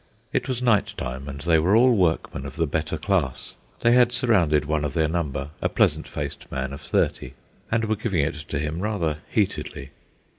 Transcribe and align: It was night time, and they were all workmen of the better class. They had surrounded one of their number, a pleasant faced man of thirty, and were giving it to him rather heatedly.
It 0.33 0.49
was 0.49 0.63
night 0.63 0.95
time, 0.97 1.27
and 1.29 1.41
they 1.41 1.59
were 1.59 1.75
all 1.75 1.95
workmen 1.95 2.47
of 2.47 2.55
the 2.55 2.65
better 2.65 2.97
class. 2.97 3.53
They 3.81 3.91
had 3.91 4.11
surrounded 4.11 4.65
one 4.65 4.83
of 4.83 4.95
their 4.95 5.07
number, 5.07 5.51
a 5.61 5.69
pleasant 5.69 6.07
faced 6.07 6.51
man 6.51 6.73
of 6.73 6.81
thirty, 6.81 7.33
and 7.69 7.85
were 7.85 7.95
giving 7.95 8.21
it 8.21 8.33
to 8.33 8.57
him 8.57 8.79
rather 8.79 9.19
heatedly. 9.29 9.91